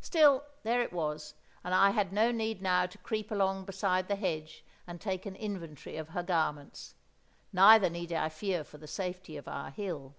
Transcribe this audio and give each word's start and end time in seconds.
Still, 0.00 0.42
there 0.64 0.82
it 0.82 0.92
was; 0.92 1.34
and 1.62 1.72
I 1.72 1.90
had 1.90 2.12
no 2.12 2.32
need 2.32 2.60
now 2.60 2.86
to 2.86 2.98
creep 2.98 3.30
along 3.30 3.66
beside 3.66 4.08
the 4.08 4.16
hedge 4.16 4.64
and 4.84 5.00
take 5.00 5.26
an 5.26 5.36
inventory 5.36 5.96
of 5.96 6.08
her 6.08 6.24
garments; 6.24 6.96
neither 7.52 7.88
need 7.88 8.12
I 8.12 8.28
fear 8.28 8.64
for 8.64 8.78
the 8.78 8.88
safety 8.88 9.36
of 9.36 9.46
our 9.46 9.70
hill. 9.70 10.16